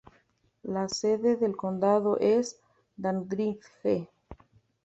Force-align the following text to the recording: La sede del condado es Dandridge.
La 0.63 0.89
sede 0.89 1.35
del 1.37 1.55
condado 1.55 2.17
es 2.17 2.59
Dandridge. 2.97 4.07